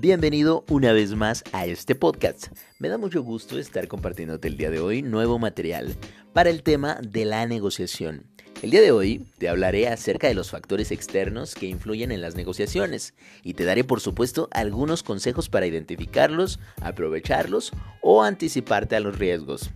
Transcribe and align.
Bienvenido 0.00 0.64
una 0.70 0.94
vez 0.94 1.14
más 1.14 1.44
a 1.52 1.66
este 1.66 1.94
podcast. 1.94 2.46
Me 2.78 2.88
da 2.88 2.96
mucho 2.96 3.22
gusto 3.22 3.58
estar 3.58 3.86
compartiéndote 3.86 4.48
el 4.48 4.56
día 4.56 4.70
de 4.70 4.80
hoy 4.80 5.02
nuevo 5.02 5.38
material 5.38 5.94
para 6.32 6.48
el 6.48 6.62
tema 6.62 6.98
de 7.06 7.26
la 7.26 7.44
negociación. 7.44 8.24
El 8.62 8.70
día 8.70 8.80
de 8.80 8.92
hoy 8.92 9.26
te 9.36 9.50
hablaré 9.50 9.88
acerca 9.88 10.26
de 10.26 10.32
los 10.32 10.48
factores 10.48 10.90
externos 10.90 11.54
que 11.54 11.66
influyen 11.66 12.12
en 12.12 12.22
las 12.22 12.34
negociaciones 12.34 13.12
y 13.42 13.52
te 13.52 13.66
daré 13.66 13.84
por 13.84 14.00
supuesto 14.00 14.48
algunos 14.52 15.02
consejos 15.02 15.50
para 15.50 15.66
identificarlos, 15.66 16.60
aprovecharlos 16.80 17.70
o 18.00 18.22
anticiparte 18.22 18.96
a 18.96 19.00
los 19.00 19.18
riesgos. 19.18 19.68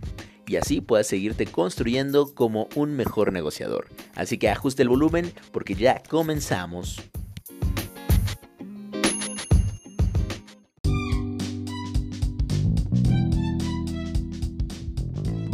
Y 0.47 0.55
así 0.55 0.81
puedas 0.81 1.05
seguirte 1.05 1.45
construyendo 1.45 2.33
como 2.33 2.67
un 2.73 2.95
mejor 2.95 3.31
negociador. 3.31 3.89
Así 4.15 4.39
que 4.39 4.49
ajuste 4.49 4.81
el 4.81 4.89
volumen 4.89 5.31
porque 5.51 5.75
ya 5.75 6.01
comenzamos. 6.09 6.97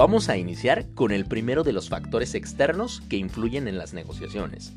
Vamos 0.01 0.29
a 0.29 0.37
iniciar 0.37 0.95
con 0.95 1.11
el 1.11 1.25
primero 1.25 1.63
de 1.63 1.73
los 1.73 1.89
factores 1.89 2.33
externos 2.33 3.03
que 3.07 3.17
influyen 3.17 3.67
en 3.67 3.77
las 3.77 3.93
negociaciones. 3.93 4.73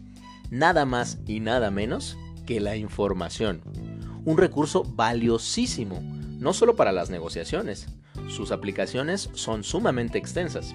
Nada 0.50 0.84
más 0.84 1.16
y 1.26 1.40
nada 1.40 1.70
menos 1.70 2.18
que 2.44 2.60
la 2.60 2.76
información. 2.76 3.62
Un 4.26 4.36
recurso 4.36 4.82
valiosísimo, 4.82 6.02
no 6.02 6.52
solo 6.52 6.76
para 6.76 6.92
las 6.92 7.08
negociaciones. 7.08 7.86
Sus 8.28 8.52
aplicaciones 8.52 9.30
son 9.32 9.64
sumamente 9.64 10.18
extensas. 10.18 10.74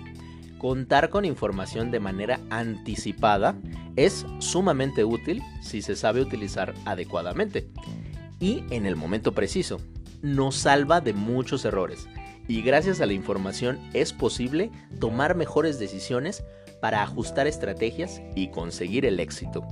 Contar 0.58 1.11
con 1.11 1.25
información 1.25 1.91
de 1.91 2.00
manera 2.00 2.39
anticipada 2.50 3.55
es 3.97 4.25
sumamente 4.39 5.03
útil 5.03 5.44
si 5.61 5.84
se 5.84 5.95
sabe 5.95 6.22
utilizar 6.22 6.73
adecuadamente 6.86 7.70
y 8.39 8.64
en 8.72 8.88
el 8.88 8.95
momento 8.95 9.33
preciso. 9.33 9.80
Nos 10.23 10.55
salva 10.55 11.02
de 11.02 11.14
muchos 11.14 11.66
errores 11.66 12.08
y 12.50 12.64
gracias 12.64 13.00
a 13.00 13.05
la 13.05 13.14
información 13.14 13.80
es 13.94 14.11
posible 14.11 14.72
tomar 15.00 15.36
mejores 15.36 15.78
decisiones 15.78 16.44
para 16.81 17.03
ajustar 17.03 17.45
estrategias 17.45 18.22
y 18.36 18.50
conseguir 18.50 19.05
el 19.05 19.19
éxito. 19.19 19.66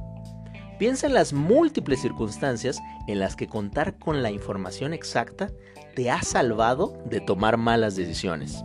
Piensa 0.77 1.07
en 1.07 1.15
las 1.15 1.33
múltiples 1.33 1.99
circunstancias 1.99 2.79
en 3.07 3.17
las 3.17 3.35
que 3.35 3.47
contar 3.47 3.97
con 3.97 4.21
la 4.21 4.29
información 4.29 4.93
exacta 4.93 5.49
te 5.95 6.11
ha 6.11 6.21
salvado 6.21 7.01
de 7.05 7.19
tomar 7.19 7.57
malas 7.57 7.95
decisiones. 7.95 8.63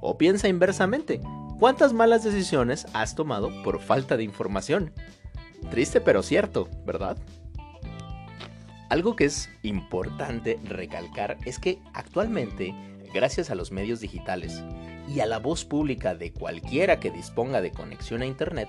O 0.00 0.16
piensa 0.16 0.48
inversamente, 0.48 1.20
¿cuántas 1.60 1.92
malas 1.92 2.24
decisiones 2.24 2.86
has 2.94 3.14
tomado 3.14 3.50
por 3.62 3.80
falta 3.80 4.16
de 4.16 4.24
información? 4.24 4.90
Triste 5.70 6.00
pero 6.00 6.22
cierto, 6.22 6.70
¿verdad? 6.86 7.18
Algo 8.88 9.16
que 9.16 9.26
es 9.26 9.50
importante 9.62 10.58
recalcar 10.64 11.36
es 11.44 11.58
que 11.58 11.78
actualmente 11.92 12.74
gracias 13.12 13.50
a 13.50 13.54
los 13.54 13.72
medios 13.72 14.00
digitales 14.00 14.62
y 15.08 15.20
a 15.20 15.26
la 15.26 15.38
voz 15.38 15.64
pública 15.64 16.14
de 16.14 16.32
cualquiera 16.32 17.00
que 17.00 17.10
disponga 17.10 17.60
de 17.60 17.72
conexión 17.72 18.22
a 18.22 18.26
Internet, 18.26 18.68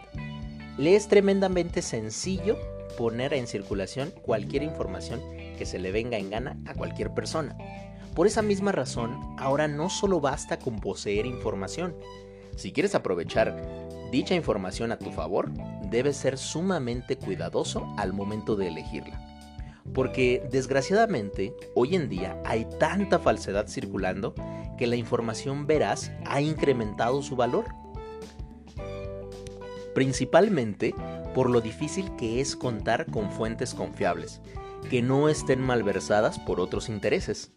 le 0.77 0.95
es 0.95 1.07
tremendamente 1.07 1.81
sencillo 1.81 2.57
poner 2.97 3.33
en 3.33 3.47
circulación 3.47 4.11
cualquier 4.21 4.63
información 4.63 5.21
que 5.57 5.65
se 5.65 5.79
le 5.79 5.91
venga 5.91 6.17
en 6.17 6.29
gana 6.29 6.57
a 6.65 6.73
cualquier 6.73 7.13
persona. 7.13 7.57
Por 8.15 8.27
esa 8.27 8.41
misma 8.41 8.71
razón, 8.71 9.17
ahora 9.37 9.67
no 9.67 9.89
solo 9.89 10.19
basta 10.19 10.59
con 10.59 10.79
poseer 10.79 11.25
información. 11.25 11.95
Si 12.55 12.71
quieres 12.71 12.95
aprovechar 12.95 13.55
dicha 14.11 14.35
información 14.35 14.91
a 14.91 14.99
tu 14.99 15.11
favor, 15.11 15.51
debes 15.89 16.17
ser 16.17 16.37
sumamente 16.37 17.17
cuidadoso 17.17 17.87
al 17.97 18.13
momento 18.13 18.55
de 18.55 18.67
elegirla. 18.67 19.28
Porque 19.93 20.47
desgraciadamente 20.51 21.53
hoy 21.75 21.95
en 21.95 22.09
día 22.09 22.41
hay 22.45 22.67
tanta 22.79 23.19
falsedad 23.19 23.67
circulando 23.67 24.33
que 24.77 24.87
la 24.87 24.95
información 24.95 25.67
veraz 25.67 26.11
ha 26.25 26.41
incrementado 26.41 27.21
su 27.21 27.35
valor. 27.35 27.65
Principalmente 29.93 30.93
por 31.33 31.49
lo 31.49 31.61
difícil 31.61 32.15
que 32.15 32.41
es 32.41 32.55
contar 32.55 33.05
con 33.05 33.31
fuentes 33.31 33.73
confiables, 33.73 34.41
que 34.89 35.01
no 35.01 35.29
estén 35.29 35.61
malversadas 35.61 36.39
por 36.39 36.59
otros 36.59 36.89
intereses. 36.89 37.51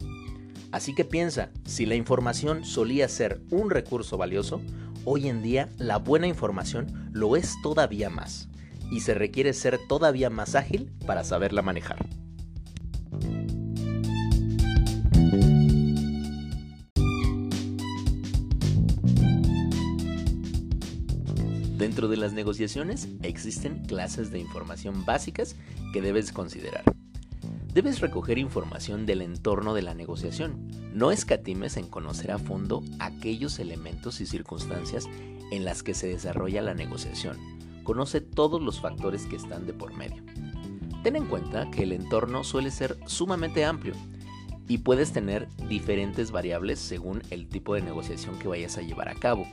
Así 0.71 0.95
que 0.95 1.05
piensa, 1.05 1.51
si 1.65 1.87
la 1.87 1.95
información 1.95 2.65
solía 2.65 3.09
ser 3.09 3.41
un 3.51 3.71
recurso 3.71 4.17
valioso, 4.17 4.61
hoy 5.05 5.29
en 5.29 5.43
día 5.43 5.69
la 5.79 5.99
buena 5.99 6.27
información 6.27 7.11
lo 7.13 7.37
es 7.37 7.55
todavía 7.63 8.09
más, 8.11 8.49
y 8.91 9.01
se 9.01 9.15
requiere 9.15 9.53
ser 9.53 9.79
todavía 9.89 10.31
más 10.31 10.55
ágil 10.55 10.93
para 11.07 11.25
saberla 11.25 11.63
manejar. 11.63 11.99
Dentro 21.83 22.07
de 22.07 22.17
las 22.17 22.33
negociaciones 22.33 23.09
existen 23.25 23.85
clases 23.87 24.31
de 24.31 24.39
información 24.39 25.05
básicas 25.05 25.57
que 25.93 26.01
debes 26.01 26.31
considerar. 26.31 26.85
Debes 27.75 27.99
recoger 27.99 28.39
información 28.39 29.05
del 29.05 29.21
entorno 29.21 29.75
de 29.75 29.83
la 29.83 29.93
negociación. 29.93 30.69
No 30.95 31.11
escatimes 31.11 31.77
en 31.77 31.89
conocer 31.89 32.31
a 32.31 32.39
fondo 32.39 32.85
aquellos 33.01 33.59
elementos 33.59 34.21
y 34.21 34.27
circunstancias 34.27 35.09
en 35.51 35.65
las 35.65 35.83
que 35.83 35.95
se 35.95 36.07
desarrolla 36.07 36.63
la 36.63 36.75
negociación. 36.75 37.37
Conoce 37.83 38.21
todos 38.21 38.63
los 38.63 38.81
factores 38.81 39.27
que 39.27 39.35
están 39.35 39.67
de 39.67 39.73
por 39.73 39.93
medio. 39.93 40.23
Ten 41.03 41.17
en 41.17 41.27
cuenta 41.27 41.69
que 41.73 41.83
el 41.83 41.91
entorno 41.91 42.45
suele 42.45 42.71
ser 42.71 42.97
sumamente 43.07 43.65
amplio 43.65 43.95
y 44.69 44.79
puedes 44.79 45.13
tener 45.13 45.49
diferentes 45.69 46.31
variables 46.31 46.79
según 46.79 47.23
el 47.31 47.49
tipo 47.49 47.75
de 47.75 47.83
negociación 47.83 48.39
que 48.39 48.47
vayas 48.47 48.79
a 48.79 48.83
llevar 48.83 49.09
a 49.09 49.17
cabo. 49.17 49.49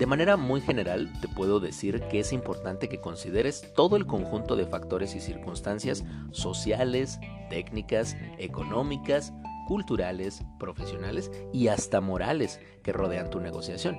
De 0.00 0.06
manera 0.06 0.38
muy 0.38 0.62
general, 0.62 1.12
te 1.20 1.28
puedo 1.28 1.60
decir 1.60 2.00
que 2.08 2.20
es 2.20 2.32
importante 2.32 2.88
que 2.88 3.02
consideres 3.02 3.70
todo 3.76 3.96
el 3.96 4.06
conjunto 4.06 4.56
de 4.56 4.64
factores 4.64 5.14
y 5.14 5.20
circunstancias 5.20 6.04
sociales, 6.30 7.20
técnicas, 7.50 8.16
económicas, 8.38 9.34
culturales, 9.68 10.42
profesionales 10.58 11.30
y 11.52 11.68
hasta 11.68 12.00
morales 12.00 12.60
que 12.82 12.94
rodean 12.94 13.28
tu 13.28 13.40
negociación. 13.40 13.98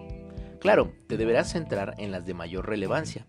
Claro, 0.60 0.92
te 1.06 1.18
deberás 1.18 1.52
centrar 1.52 1.94
en 2.00 2.12
las 2.12 2.26
de 2.26 2.34
mayor 2.34 2.68
relevancia 2.68 3.28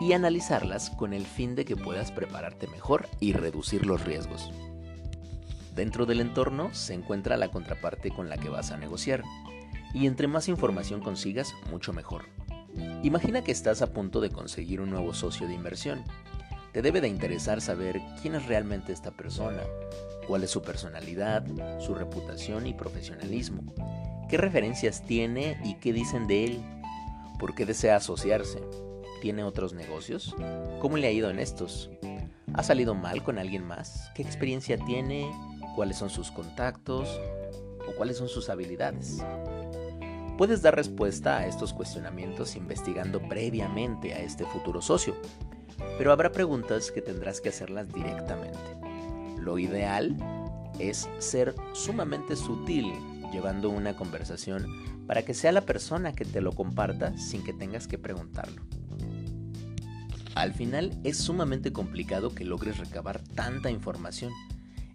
y 0.00 0.14
analizarlas 0.14 0.88
con 0.88 1.12
el 1.12 1.26
fin 1.26 1.54
de 1.54 1.66
que 1.66 1.76
puedas 1.76 2.12
prepararte 2.12 2.66
mejor 2.68 3.06
y 3.20 3.34
reducir 3.34 3.84
los 3.84 4.06
riesgos. 4.06 4.50
Dentro 5.74 6.06
del 6.06 6.22
entorno 6.22 6.72
se 6.72 6.94
encuentra 6.94 7.36
la 7.36 7.50
contraparte 7.50 8.08
con 8.10 8.30
la 8.30 8.38
que 8.38 8.48
vas 8.48 8.70
a 8.70 8.78
negociar 8.78 9.22
y 9.94 10.06
entre 10.06 10.28
más 10.28 10.48
información 10.48 11.00
consigas, 11.00 11.54
mucho 11.70 11.92
mejor. 11.92 12.26
Imagina 13.02 13.42
que 13.42 13.52
estás 13.52 13.82
a 13.82 13.92
punto 13.92 14.20
de 14.20 14.30
conseguir 14.30 14.80
un 14.80 14.90
nuevo 14.90 15.14
socio 15.14 15.46
de 15.46 15.54
inversión. 15.54 16.02
Te 16.72 16.82
debe 16.82 17.00
de 17.00 17.08
interesar 17.08 17.60
saber 17.60 18.00
quién 18.20 18.34
es 18.34 18.46
realmente 18.46 18.92
esta 18.92 19.10
persona, 19.10 19.62
cuál 20.26 20.44
es 20.44 20.50
su 20.50 20.62
personalidad, 20.62 21.46
su 21.80 21.94
reputación 21.94 22.66
y 22.66 22.74
profesionalismo, 22.74 23.62
qué 24.28 24.36
referencias 24.36 25.02
tiene 25.02 25.58
y 25.64 25.74
qué 25.74 25.92
dicen 25.92 26.26
de 26.26 26.44
él, 26.44 26.60
por 27.38 27.54
qué 27.54 27.64
desea 27.64 27.96
asociarse, 27.96 28.60
tiene 29.20 29.44
otros 29.44 29.72
negocios, 29.72 30.34
cómo 30.80 30.96
le 30.96 31.06
ha 31.06 31.12
ido 31.12 31.30
en 31.30 31.38
estos, 31.38 31.90
ha 32.52 32.62
salido 32.62 32.94
mal 32.94 33.22
con 33.22 33.38
alguien 33.38 33.64
más, 33.64 34.10
qué 34.14 34.22
experiencia 34.22 34.78
tiene, 34.78 35.30
cuáles 35.74 35.96
son 35.96 36.10
sus 36.10 36.30
contactos 36.30 37.20
o 37.88 37.92
cuáles 37.96 38.16
son 38.16 38.28
sus 38.28 38.50
habilidades. 38.50 39.22
Puedes 40.36 40.60
dar 40.60 40.76
respuesta 40.76 41.38
a 41.38 41.46
estos 41.46 41.72
cuestionamientos 41.72 42.56
investigando 42.56 43.20
previamente 43.20 44.12
a 44.12 44.20
este 44.20 44.44
futuro 44.44 44.82
socio, 44.82 45.16
pero 45.96 46.12
habrá 46.12 46.30
preguntas 46.30 46.90
que 46.90 47.00
tendrás 47.00 47.40
que 47.40 47.48
hacerlas 47.48 47.90
directamente. 47.92 48.58
Lo 49.38 49.58
ideal 49.58 50.14
es 50.78 51.08
ser 51.18 51.54
sumamente 51.72 52.36
sutil 52.36 52.92
llevando 53.32 53.70
una 53.70 53.96
conversación 53.96 54.66
para 55.06 55.22
que 55.24 55.32
sea 55.32 55.52
la 55.52 55.62
persona 55.62 56.12
que 56.12 56.26
te 56.26 56.42
lo 56.42 56.52
comparta 56.52 57.16
sin 57.16 57.42
que 57.42 57.54
tengas 57.54 57.86
que 57.86 57.96
preguntarlo. 57.96 58.62
Al 60.34 60.52
final 60.52 60.92
es 61.02 61.16
sumamente 61.16 61.72
complicado 61.72 62.34
que 62.34 62.44
logres 62.44 62.76
recabar 62.76 63.22
tanta 63.34 63.70
información 63.70 64.32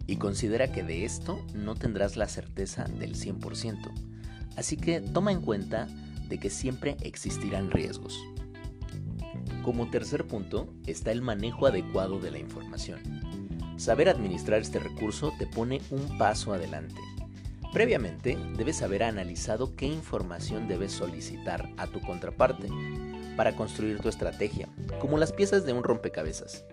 y 0.06 0.16
considera 0.16 0.70
que 0.70 0.84
de 0.84 1.04
esto 1.04 1.44
no 1.52 1.74
tendrás 1.74 2.16
la 2.16 2.28
certeza 2.28 2.84
del 2.84 3.16
100%. 3.16 4.11
Así 4.56 4.76
que 4.76 5.00
toma 5.00 5.32
en 5.32 5.40
cuenta 5.40 5.88
de 6.28 6.38
que 6.38 6.50
siempre 6.50 6.96
existirán 7.02 7.70
riesgos. 7.70 8.18
Como 9.64 9.90
tercer 9.90 10.26
punto 10.26 10.72
está 10.86 11.12
el 11.12 11.22
manejo 11.22 11.66
adecuado 11.66 12.18
de 12.18 12.30
la 12.30 12.38
información. 12.38 13.00
Saber 13.76 14.08
administrar 14.08 14.60
este 14.60 14.78
recurso 14.78 15.32
te 15.38 15.46
pone 15.46 15.80
un 15.90 16.18
paso 16.18 16.52
adelante. 16.52 17.00
Previamente, 17.72 18.36
debes 18.56 18.82
haber 18.82 19.02
analizado 19.02 19.74
qué 19.76 19.86
información 19.86 20.68
debes 20.68 20.92
solicitar 20.92 21.70
a 21.78 21.86
tu 21.86 22.00
contraparte. 22.00 22.68
para 23.36 23.56
construir 23.56 23.98
tu 23.98 24.08
estrategia, 24.08 24.68
como 25.00 25.16
las 25.18 25.32
piezas 25.32 25.64
de 25.64 25.72
un 25.72 25.84
rompecabezas. 25.84 26.64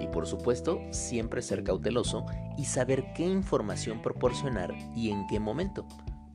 Y 0.00 0.06
por 0.06 0.26
supuesto, 0.26 0.80
siempre 0.90 1.42
ser 1.42 1.64
cauteloso 1.64 2.24
y 2.56 2.64
saber 2.64 3.12
qué 3.14 3.24
información 3.24 4.00
proporcionar 4.00 4.74
y 4.96 5.10
en 5.10 5.26
qué 5.26 5.38
momento. 5.38 5.86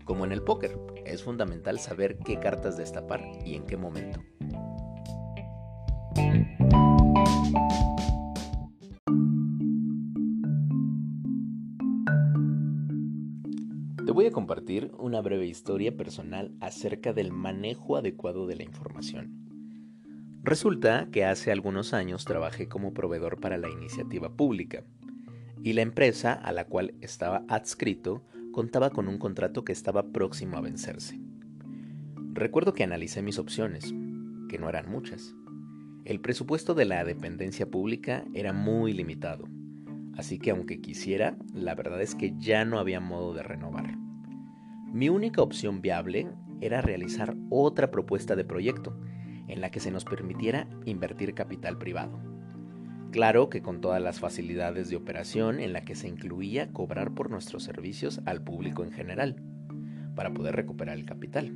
Como 0.06 0.26
en 0.26 0.34
el 0.34 0.42
póker, 0.42 0.78
es 1.06 1.24
fundamental 1.24 1.80
saber 1.80 2.18
qué 2.18 2.38
cartas 2.40 2.78
destapar 2.78 3.24
y 3.46 3.56
en 3.56 3.66
qué 3.66 3.78
momento. 3.78 4.22
Te 14.06 14.12
voy 14.12 14.26
a 14.26 14.32
compartir 14.32 14.92
una 14.98 15.22
breve 15.22 15.46
historia 15.46 15.96
personal 15.96 16.54
acerca 16.60 17.14
del 17.14 17.32
manejo 17.32 17.96
adecuado 17.96 18.46
de 18.46 18.58
la 18.58 18.64
información. 18.64 19.44
Resulta 20.44 21.08
que 21.10 21.24
hace 21.24 21.54
algunos 21.54 21.94
años 21.94 22.26
trabajé 22.26 22.68
como 22.68 22.94
proveedor 22.94 23.40
para 23.40 23.58
la 23.58 23.70
iniciativa 23.70 24.36
pública 24.36 24.84
y 25.64 25.72
la 25.72 25.82
empresa 25.82 26.34
a 26.34 26.52
la 26.52 26.66
cual 26.66 26.96
estaba 27.00 27.46
adscrito 27.48 28.26
contaba 28.54 28.92
con 28.92 29.10
un 29.10 29.18
contrato 29.18 29.66
que 29.66 29.74
estaba 29.74 30.14
próximo 30.14 30.56
a 30.56 30.62
vencerse. 30.62 31.20
Recuerdo 32.32 32.74
que 32.74 32.86
analicé 32.86 33.22
mis 33.22 33.40
opciones, 33.40 33.94
que 34.48 34.58
no 34.58 34.70
eran 34.70 34.90
muchas. 34.90 35.36
El 36.06 36.22
presupuesto 36.22 36.74
de 36.74 36.86
la 36.86 37.04
dependencia 37.04 37.70
pública 37.70 38.24
era 38.34 38.54
muy 38.54 38.94
limitado, 38.94 39.50
así 40.16 40.40
que 40.40 40.52
aunque 40.52 40.80
quisiera, 40.80 41.36
la 41.54 41.76
verdad 41.76 42.02
es 42.02 42.16
que 42.16 42.36
ya 42.38 42.64
no 42.64 42.80
había 42.80 43.02
modo 43.02 43.34
de 43.34 43.44
renovar. 43.44 43.98
Mi 44.94 45.10
única 45.10 45.42
opción 45.42 45.82
viable 45.82 46.30
era 46.62 46.82
realizar 46.82 47.36
otra 47.50 47.92
propuesta 47.92 48.36
de 48.36 48.46
proyecto 48.46 48.98
en 49.48 49.60
la 49.60 49.72
que 49.72 49.80
se 49.80 49.92
nos 49.92 50.06
permitiera 50.06 50.68
invertir 50.86 51.34
capital 51.34 51.78
privado. 51.78 52.33
Claro 53.14 53.48
que 53.48 53.62
con 53.62 53.80
todas 53.80 54.02
las 54.02 54.20
facilidades 54.20 54.90
de 54.90 54.96
operación 54.96 55.60
en 55.60 55.72
la 55.72 55.82
que 55.82 55.94
se 55.94 56.08
incluía 56.08 56.72
cobrar 56.72 57.12
por 57.12 57.30
nuestros 57.30 57.62
servicios 57.62 58.22
al 58.26 58.42
público 58.42 58.84
en 58.84 58.92
general, 58.92 59.36
para 60.16 60.34
poder 60.34 60.56
recuperar 60.56 60.98
el 60.98 61.06
capital. 61.06 61.54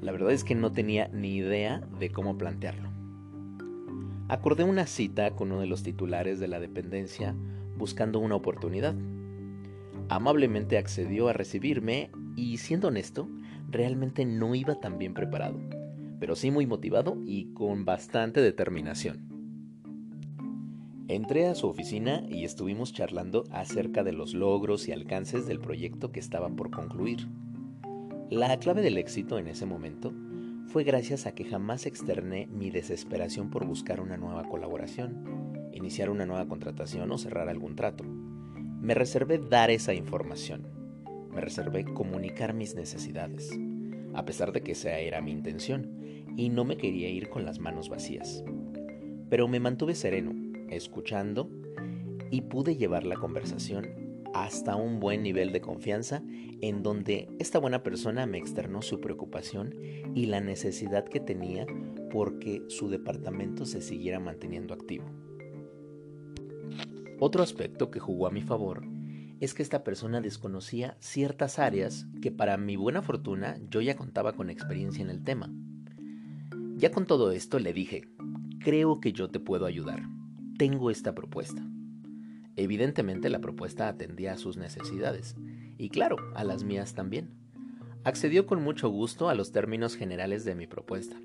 La 0.00 0.12
verdad 0.12 0.32
es 0.32 0.42
que 0.42 0.54
no 0.54 0.72
tenía 0.72 1.08
ni 1.08 1.36
idea 1.36 1.82
de 2.00 2.08
cómo 2.08 2.38
plantearlo. 2.38 2.88
Acordé 4.28 4.64
una 4.64 4.86
cita 4.86 5.32
con 5.32 5.52
uno 5.52 5.60
de 5.60 5.66
los 5.66 5.82
titulares 5.82 6.40
de 6.40 6.48
la 6.48 6.60
dependencia 6.60 7.34
buscando 7.76 8.18
una 8.18 8.36
oportunidad. 8.36 8.94
Amablemente 10.08 10.78
accedió 10.78 11.28
a 11.28 11.34
recibirme 11.34 12.10
y 12.36 12.56
siendo 12.56 12.88
honesto, 12.88 13.28
realmente 13.70 14.24
no 14.24 14.54
iba 14.54 14.80
tan 14.80 14.96
bien 14.96 15.12
preparado 15.12 15.60
pero 16.18 16.34
sí 16.34 16.50
muy 16.50 16.66
motivado 16.66 17.18
y 17.26 17.52
con 17.52 17.84
bastante 17.84 18.40
determinación. 18.40 19.35
Entré 21.08 21.46
a 21.46 21.54
su 21.54 21.68
oficina 21.68 22.24
y 22.28 22.44
estuvimos 22.44 22.92
charlando 22.92 23.44
acerca 23.52 24.02
de 24.02 24.12
los 24.12 24.34
logros 24.34 24.88
y 24.88 24.92
alcances 24.92 25.46
del 25.46 25.60
proyecto 25.60 26.10
que 26.10 26.18
estaba 26.18 26.48
por 26.48 26.72
concluir. 26.72 27.28
La 28.28 28.58
clave 28.58 28.82
del 28.82 28.98
éxito 28.98 29.38
en 29.38 29.46
ese 29.46 29.66
momento 29.66 30.12
fue 30.66 30.82
gracias 30.82 31.26
a 31.26 31.32
que 31.32 31.44
jamás 31.44 31.86
externé 31.86 32.48
mi 32.48 32.70
desesperación 32.70 33.50
por 33.50 33.64
buscar 33.64 34.00
una 34.00 34.16
nueva 34.16 34.48
colaboración, 34.48 35.70
iniciar 35.72 36.10
una 36.10 36.26
nueva 36.26 36.48
contratación 36.48 37.12
o 37.12 37.18
cerrar 37.18 37.48
algún 37.48 37.76
trato. 37.76 38.02
Me 38.02 38.94
reservé 38.94 39.38
dar 39.38 39.70
esa 39.70 39.94
información. 39.94 40.66
Me 41.32 41.40
reservé 41.40 41.84
comunicar 41.84 42.52
mis 42.52 42.74
necesidades, 42.74 43.56
a 44.12 44.24
pesar 44.24 44.50
de 44.50 44.62
que 44.62 44.72
esa 44.72 44.98
era 44.98 45.20
mi 45.20 45.30
intención, 45.30 46.00
y 46.36 46.48
no 46.48 46.64
me 46.64 46.76
quería 46.76 47.08
ir 47.10 47.28
con 47.28 47.44
las 47.44 47.60
manos 47.60 47.90
vacías. 47.90 48.42
Pero 49.28 49.46
me 49.46 49.60
mantuve 49.60 49.94
sereno, 49.94 50.45
escuchando, 50.70 51.50
y 52.30 52.42
pude 52.42 52.76
llevar 52.76 53.04
la 53.04 53.16
conversación 53.16 54.06
hasta 54.34 54.76
un 54.76 55.00
buen 55.00 55.22
nivel 55.22 55.52
de 55.52 55.60
confianza 55.60 56.22
en 56.60 56.82
donde 56.82 57.28
esta 57.38 57.58
buena 57.58 57.82
persona 57.82 58.26
me 58.26 58.38
externó 58.38 58.82
su 58.82 59.00
preocupación 59.00 59.74
y 60.14 60.26
la 60.26 60.40
necesidad 60.40 61.04
que 61.04 61.20
tenía 61.20 61.66
porque 62.10 62.62
su 62.68 62.88
departamento 62.88 63.64
se 63.64 63.80
siguiera 63.80 64.20
manteniendo 64.20 64.74
activo. 64.74 65.06
Otro 67.18 67.42
aspecto 67.42 67.90
que 67.90 68.00
jugó 68.00 68.26
a 68.26 68.30
mi 68.30 68.42
favor 68.42 68.82
es 69.40 69.54
que 69.54 69.62
esta 69.62 69.84
persona 69.84 70.20
desconocía 70.20 70.96
ciertas 71.00 71.58
áreas 71.58 72.06
que 72.20 72.30
para 72.30 72.56
mi 72.56 72.76
buena 72.76 73.02
fortuna 73.02 73.58
yo 73.70 73.80
ya 73.80 73.96
contaba 73.96 74.34
con 74.34 74.50
experiencia 74.50 75.02
en 75.02 75.10
el 75.10 75.24
tema. 75.24 75.50
Ya 76.76 76.90
con 76.90 77.06
todo 77.06 77.32
esto 77.32 77.58
le 77.58 77.72
dije, 77.72 78.08
creo 78.60 79.00
que 79.00 79.12
yo 79.12 79.30
te 79.30 79.40
puedo 79.40 79.64
ayudar. 79.64 80.02
Tengo 80.58 80.90
esta 80.90 81.14
propuesta. 81.14 81.62
Evidentemente 82.56 83.28
la 83.28 83.42
propuesta 83.42 83.88
atendía 83.88 84.32
a 84.32 84.38
sus 84.38 84.56
necesidades 84.56 85.36
y 85.76 85.90
claro, 85.90 86.16
a 86.34 86.44
las 86.44 86.64
mías 86.64 86.94
también. 86.94 87.28
Accedió 88.04 88.46
con 88.46 88.62
mucho 88.62 88.88
gusto 88.88 89.28
a 89.28 89.34
los 89.34 89.52
términos 89.52 89.96
generales 89.96 90.46
de 90.46 90.54
mi 90.54 90.66
propuesta 90.66 91.16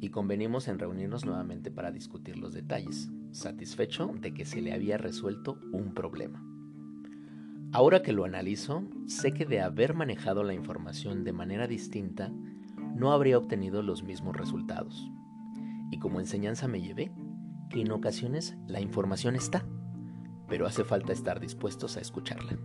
y 0.00 0.08
convenimos 0.08 0.68
en 0.68 0.78
reunirnos 0.78 1.26
nuevamente 1.26 1.70
para 1.70 1.90
discutir 1.90 2.38
los 2.38 2.54
detalles, 2.54 3.10
satisfecho 3.30 4.14
de 4.18 4.32
que 4.32 4.46
se 4.46 4.62
le 4.62 4.72
había 4.72 4.96
resuelto 4.96 5.58
un 5.72 5.92
problema. 5.92 6.42
Ahora 7.72 8.02
que 8.02 8.14
lo 8.14 8.24
analizo, 8.24 8.84
sé 9.06 9.32
que 9.32 9.44
de 9.44 9.60
haber 9.60 9.92
manejado 9.92 10.44
la 10.44 10.54
información 10.54 11.24
de 11.24 11.32
manera 11.34 11.66
distinta, 11.66 12.32
no 12.96 13.12
habría 13.12 13.36
obtenido 13.36 13.82
los 13.82 14.02
mismos 14.02 14.34
resultados. 14.34 15.10
Y 15.90 15.98
como 15.98 16.20
enseñanza 16.20 16.68
me 16.68 16.80
llevé 16.80 17.12
que 17.72 17.80
en 17.80 17.90
ocasiones 17.90 18.54
la 18.68 18.80
información 18.80 19.34
está, 19.34 19.64
pero 20.48 20.66
hace 20.66 20.84
falta 20.84 21.12
estar 21.12 21.40
dispuestos 21.40 21.96
a 21.96 22.00
escucharla. 22.00 22.58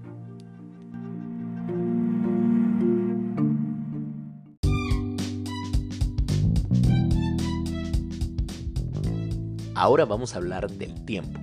Ahora 9.73 10.05
vamos 10.05 10.35
a 10.35 10.37
hablar 10.37 10.69
del 10.69 11.05
tiempo, 11.05 11.39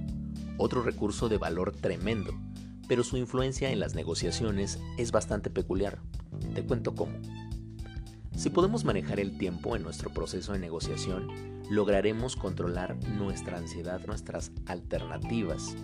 otro 0.59 0.83
recurso 0.83 1.29
de 1.29 1.39
valor 1.39 1.73
tremendo 1.73 2.33
pero 2.89 3.03
su 3.03 3.17
influencia 3.17 3.71
en 3.71 3.81
las 3.81 3.95
negociaciones 3.95 4.79
es 4.99 5.13
bastante 5.13 5.51
peculiar. 5.51 5.99
Te 6.55 6.65
cuento 6.65 6.95
cómo. 6.95 7.13
Si 8.37 8.51
podemos 8.51 8.85
manejar 8.85 9.21
el 9.21 9.39
tiempo 9.39 9.77
en 9.77 9.83
nuestro 9.83 10.11
proceso 10.11 10.53
de 10.53 10.59
negociación, 10.59 11.54
lograremos 11.71 12.37
controlar 12.37 12.97
nuestra 13.09 13.59
ansiedad, 13.59 14.01
nuestras 14.07 14.53
alternativas. 14.67 15.77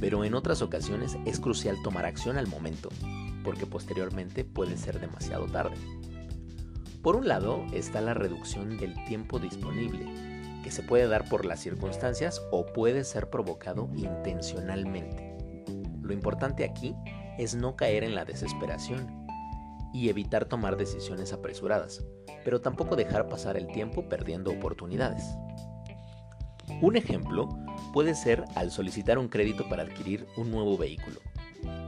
Pero 0.00 0.24
en 0.24 0.34
otras 0.34 0.62
ocasiones 0.62 1.16
es 1.26 1.40
crucial 1.40 1.76
tomar 1.82 2.06
acción 2.06 2.38
al 2.38 2.46
momento, 2.46 2.88
porque 3.44 3.66
posteriormente 3.66 4.44
puede 4.44 4.76
ser 4.76 5.00
demasiado 5.00 5.46
tarde. 5.46 5.76
Por 7.02 7.16
un 7.16 7.26
lado 7.26 7.64
está 7.72 8.00
la 8.00 8.14
reducción 8.14 8.78
del 8.78 8.94
tiempo 9.04 9.38
disponible, 9.38 10.06
que 10.62 10.70
se 10.70 10.82
puede 10.82 11.08
dar 11.08 11.28
por 11.28 11.44
las 11.44 11.60
circunstancias 11.60 12.40
o 12.52 12.66
puede 12.66 13.04
ser 13.04 13.28
provocado 13.28 13.90
intencionalmente. 13.96 15.36
Lo 16.00 16.12
importante 16.12 16.64
aquí 16.64 16.94
es 17.38 17.54
no 17.54 17.74
caer 17.76 18.04
en 18.04 18.14
la 18.14 18.24
desesperación 18.24 19.21
y 19.92 20.08
evitar 20.08 20.46
tomar 20.46 20.76
decisiones 20.76 21.32
apresuradas, 21.32 22.04
pero 22.44 22.60
tampoco 22.60 22.96
dejar 22.96 23.28
pasar 23.28 23.56
el 23.56 23.66
tiempo 23.68 24.08
perdiendo 24.08 24.50
oportunidades. 24.50 25.24
Un 26.80 26.96
ejemplo 26.96 27.48
puede 27.92 28.14
ser 28.14 28.44
al 28.54 28.70
solicitar 28.70 29.18
un 29.18 29.28
crédito 29.28 29.68
para 29.68 29.82
adquirir 29.82 30.26
un 30.36 30.50
nuevo 30.50 30.76
vehículo. 30.78 31.20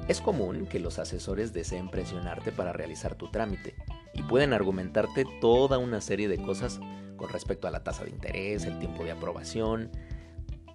Es 0.07 0.21
común 0.21 0.67
que 0.67 0.81
los 0.81 0.99
asesores 0.99 1.53
deseen 1.53 1.91
presionarte 1.91 2.53
para 2.53 2.73
realizar 2.73 3.15
tu 3.15 3.31
trámite 3.31 3.75
y 4.13 4.23
pueden 4.23 4.53
argumentarte 4.53 5.25
toda 5.41 5.79
una 5.79 6.01
serie 6.01 6.29
de 6.29 6.41
cosas 6.43 6.79
con 7.17 7.31
respecto 7.31 7.67
a 7.67 7.71
la 7.71 7.83
tasa 7.83 8.05
de 8.05 8.11
interés, 8.11 8.65
el 8.65 8.79
tiempo 8.79 9.03
de 9.03 9.13
aprobación 9.13 9.91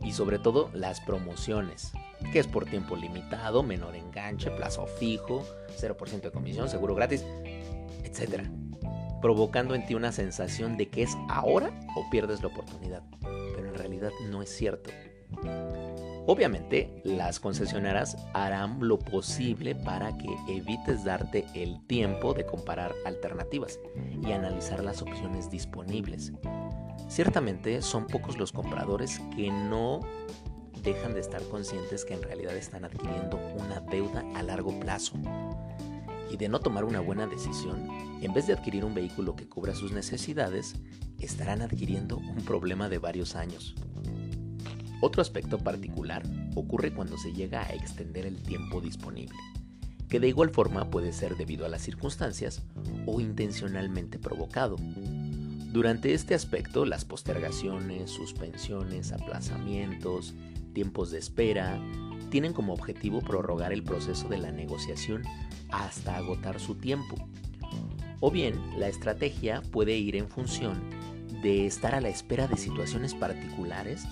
y 0.04 0.14
sobre 0.14 0.40
todo 0.40 0.70
las 0.74 1.02
promociones, 1.02 1.92
que 2.32 2.40
es 2.40 2.48
por 2.48 2.66
tiempo 2.66 2.96
limitado, 2.96 3.64
menor 3.64 3.96
enganche, 3.96 4.52
plazo 4.52 4.88
fijo, 4.88 5.46
0% 5.80 6.22
de 6.22 6.32
comisión, 6.32 6.70
seguro 6.70 6.96
gratis, 6.96 7.26
etc. 8.04 8.44
Provocando 9.22 9.76
en 9.76 9.86
ti 9.86 9.96
una 9.96 10.12
sensación 10.12 10.78
de 10.78 10.90
que 10.90 11.04
es 11.04 11.18
ahora 11.30 11.72
o 11.96 12.10
pierdes 12.10 12.42
la 12.42 12.48
oportunidad. 12.48 13.04
Pero 13.22 13.68
en 13.68 13.76
realidad 13.76 14.12
no 14.30 14.42
es 14.42 14.50
cierto. 14.50 14.90
Obviamente, 16.26 17.02
las 17.04 17.40
concesionarias 17.40 18.16
harán 18.34 18.88
lo 18.88 19.00
posible 19.00 19.74
para 19.74 20.16
que 20.16 20.28
evites 20.48 21.04
darte 21.04 21.46
el 21.56 21.84
tiempo 21.88 22.36
de 22.36 22.46
comparar 22.46 22.94
alternativas 23.04 23.80
y 24.22 24.32
analizar 24.32 24.84
las 24.84 25.02
opciones 25.02 25.50
disponibles. 25.50 26.32
Ciertamente 27.08 27.82
son 27.82 28.08
pocos 28.08 28.38
los 28.38 28.52
compradores 28.52 29.20
que 29.36 29.50
no 29.52 30.02
dejan 30.84 31.14
de 31.14 31.20
estar 31.20 31.42
conscientes 31.44 32.06
que 32.06 32.14
en 32.14 32.24
realidad 32.24 32.56
están 32.56 32.86
adquiriendo 32.86 33.40
una 33.58 33.80
deuda 33.82 34.24
a 34.36 34.44
largo 34.44 34.80
plazo 34.80 35.14
y 36.32 36.38
de 36.38 36.48
no 36.48 36.60
tomar 36.60 36.86
una 36.86 37.00
buena 37.00 37.28
decisión, 37.28 37.88
en 38.22 38.34
vez 38.34 38.48
de 38.48 38.54
adquirir 38.54 38.86
un 38.86 38.94
vehículo 38.94 39.36
que 39.36 39.48
cubra 39.48 39.74
sus 39.74 39.92
necesidades, 39.92 40.76
estarán 41.20 41.62
adquiriendo 41.62 42.18
un 42.18 42.44
problema 42.46 42.88
de 42.88 43.00
varios 43.00 43.36
años. 43.36 43.76
Otro 45.02 45.22
aspecto 45.22 45.58
particular 45.58 46.24
ocurre 46.56 46.94
cuando 46.94 47.18
se 47.18 47.34
llega 47.34 47.64
a 47.64 47.74
extender 47.74 48.26
el 48.26 48.42
tiempo 48.44 48.82
disponible, 48.82 49.38
que 50.08 50.20
de 50.20 50.28
igual 50.28 50.50
forma 50.50 50.90
puede 50.90 51.14
ser 51.14 51.36
debido 51.36 51.66
a 51.66 51.70
las 51.70 51.82
circunstancias 51.82 52.64
o 53.06 53.20
intencionalmente 53.20 54.20
provocado. 54.20 54.76
Durante 55.72 56.16
este 56.16 56.34
aspecto, 56.34 56.84
las 56.84 57.06
postergaciones, 57.06 58.10
suspensiones, 58.10 59.12
aplazamientos, 59.12 60.34
tiempos 60.74 61.12
de 61.12 61.20
espera, 61.20 61.80
tienen 62.32 62.54
como 62.54 62.74
objetivo 62.74 63.22
prorrogar 63.22 63.72
el 63.72 63.84
proceso 63.84 64.28
de 64.30 64.40
la 64.40 64.52
negociación 64.52 65.22
hasta 65.70 66.18
agotar 66.18 66.60
su 66.60 66.74
tiempo. 66.76 67.16
O 68.20 68.32
bien, 68.32 68.60
la 68.80 68.88
estrategia 68.88 69.62
puede 69.72 69.96
ir 69.96 70.16
en 70.16 70.28
función 70.28 70.90
de 71.44 71.68
estar 71.68 71.94
a 71.94 72.02
la 72.02 72.10
espera 72.10 72.48
de 72.48 72.58
situaciones 72.58 73.14
particulares 73.14 74.06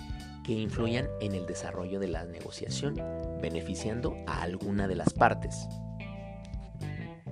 que 0.43 0.53
influyan 0.53 1.07
en 1.21 1.33
el 1.33 1.47
desarrollo 1.47 1.99
de 1.99 2.07
la 2.07 2.23
negociación, 2.23 3.01
beneficiando 3.41 4.15
a 4.27 4.43
alguna 4.43 4.87
de 4.87 4.95
las 4.95 5.11
partes. 5.11 5.67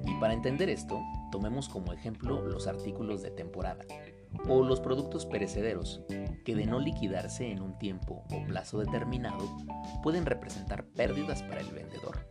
Y 0.03 0.19
para 0.19 0.33
entender 0.33 0.69
esto, 0.69 0.99
tomemos 1.31 1.69
como 1.69 1.93
ejemplo 1.93 2.41
los 2.41 2.65
artículos 2.65 3.21
de 3.21 3.29
temporada 3.29 3.85
o 4.47 4.63
los 4.63 4.79
productos 4.79 5.25
perecederos, 5.25 6.01
que 6.43 6.55
de 6.55 6.65
no 6.65 6.79
liquidarse 6.79 7.51
en 7.51 7.61
un 7.61 7.77
tiempo 7.77 8.23
o 8.31 8.45
plazo 8.45 8.79
determinado 8.79 9.57
pueden 10.03 10.25
representar 10.25 10.85
pérdidas 10.85 11.43
para 11.43 11.61
el 11.61 11.71
vendedor, 11.71 12.27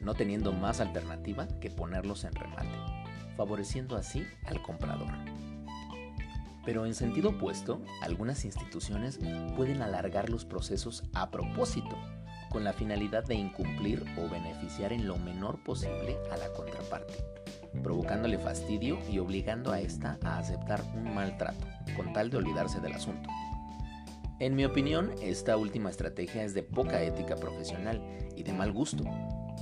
no 0.00 0.14
teniendo 0.14 0.52
más 0.52 0.80
alternativa 0.80 1.46
que 1.60 1.70
ponerlos 1.70 2.24
en 2.24 2.34
remate, 2.34 2.76
favoreciendo 3.36 3.96
así 3.96 4.24
al 4.46 4.62
comprador. 4.62 5.12
Pero 6.64 6.86
en 6.86 6.94
sentido 6.94 7.30
opuesto, 7.30 7.80
algunas 8.02 8.44
instituciones 8.44 9.18
pueden 9.56 9.82
alargar 9.82 10.28
los 10.28 10.44
procesos 10.44 11.04
a 11.14 11.30
propósito, 11.30 11.96
con 12.50 12.64
la 12.64 12.72
finalidad 12.72 13.24
de 13.24 13.36
incumplir 13.36 14.04
o 14.18 14.28
beneficiar 14.28 14.92
en 14.92 15.06
lo 15.06 15.16
menor 15.16 15.62
posible 15.62 16.18
a 16.32 16.36
la 16.36 16.52
contraparte, 16.52 17.14
provocándole 17.82 18.38
fastidio 18.38 18.98
y 19.10 19.18
obligando 19.18 19.72
a 19.72 19.80
ésta 19.80 20.18
a 20.22 20.38
aceptar 20.38 20.82
un 20.94 21.14
maltrato, 21.14 21.66
con 21.96 22.12
tal 22.12 22.30
de 22.30 22.38
olvidarse 22.38 22.80
del 22.80 22.92
asunto. 22.92 23.28
En 24.38 24.54
mi 24.54 24.64
opinión, 24.64 25.10
esta 25.20 25.56
última 25.56 25.90
estrategia 25.90 26.44
es 26.44 26.54
de 26.54 26.62
poca 26.62 27.02
ética 27.02 27.36
profesional 27.36 28.00
y 28.36 28.42
de 28.42 28.52
mal 28.52 28.72
gusto. 28.72 29.04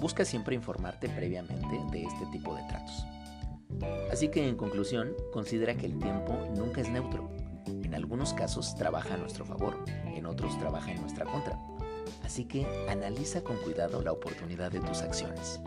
Busca 0.01 0.25
siempre 0.25 0.55
informarte 0.55 1.09
previamente 1.09 1.81
de 1.91 2.05
este 2.05 2.27
tipo 2.27 2.55
de 2.55 2.63
tratos. 2.69 3.05
Así 4.13 4.29
que 4.29 4.49
en 4.49 4.57
conclusión, 4.57 5.15
considera 5.33 5.75
que 5.75 5.87
el 5.87 5.99
tiempo 5.99 6.39
nunca 6.57 6.81
es 6.81 6.89
neutro. 6.89 7.29
En 7.67 7.95
algunos 7.95 8.33
casos 8.35 8.75
trabaja 8.77 9.15
a 9.15 9.19
nuestro 9.19 9.45
favor, 9.45 9.85
en 10.07 10.27
otros 10.27 10.59
trabaja 10.59 10.93
en 10.93 11.01
nuestra 11.01 11.25
contra. 11.25 11.59
Así 12.25 12.45
que 12.45 12.67
analiza 12.89 13.43
con 13.43 13.57
cuidado 13.57 14.03
la 14.03 14.13
oportunidad 14.13 14.71
de 14.71 14.81
tus 14.81 15.03
acciones. 15.03 15.61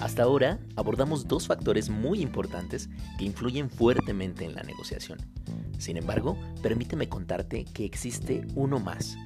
Hasta 0.00 0.22
ahora 0.22 0.60
abordamos 0.76 1.26
dos 1.26 1.46
factores 1.46 1.90
muy 1.90 2.20
importantes 2.20 2.88
que 3.18 3.24
influyen 3.24 3.68
fuertemente 3.68 4.44
en 4.44 4.54
la 4.54 4.62
negociación. 4.62 5.18
Sin 5.78 5.96
embargo, 5.96 6.38
permíteme 6.62 7.08
contarte 7.08 7.64
que 7.64 7.84
existe 7.84 8.46
uno 8.54 8.78
más, 8.78 9.16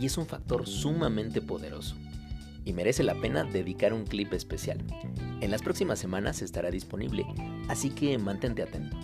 y 0.00 0.06
es 0.06 0.16
un 0.16 0.26
factor 0.26 0.66
sumamente 0.66 1.42
poderoso. 1.42 1.96
Y 2.64 2.72
merece 2.72 3.02
la 3.02 3.14
pena 3.14 3.44
dedicar 3.44 3.92
un 3.92 4.04
clip 4.04 4.32
especial. 4.32 4.78
En 5.40 5.50
las 5.50 5.62
próximas 5.62 5.98
semanas 5.98 6.40
estará 6.40 6.70
disponible, 6.70 7.26
así 7.68 7.90
que 7.90 8.16
mantente 8.18 8.62
atento. 8.62 8.96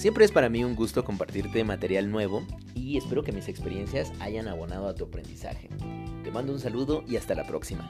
Siempre 0.00 0.24
es 0.24 0.32
para 0.32 0.48
mí 0.48 0.64
un 0.64 0.76
gusto 0.76 1.04
compartirte 1.04 1.62
material 1.62 2.10
nuevo 2.10 2.42
y 2.74 2.96
espero 2.96 3.22
que 3.22 3.32
mis 3.32 3.48
experiencias 3.48 4.10
hayan 4.18 4.48
abonado 4.48 4.88
a 4.88 4.94
tu 4.94 5.04
aprendizaje. 5.04 5.68
Te 6.24 6.30
mando 6.30 6.54
un 6.54 6.58
saludo 6.58 7.04
y 7.06 7.16
hasta 7.16 7.34
la 7.34 7.46
próxima. 7.46 7.86